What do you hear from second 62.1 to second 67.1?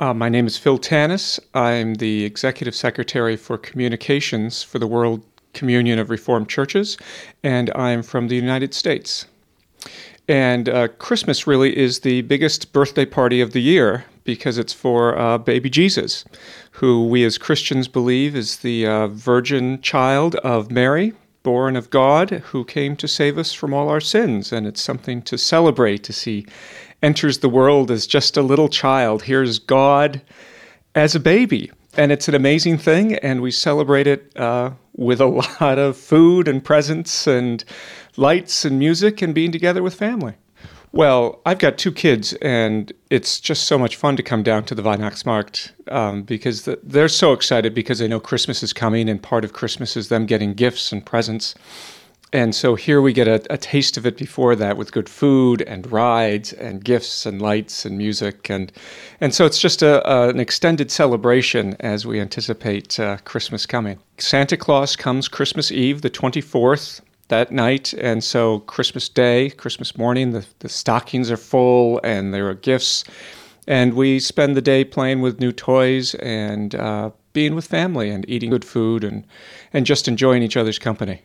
anticipate uh, Christmas coming. Santa Claus comes Christmas Eve, the 24th,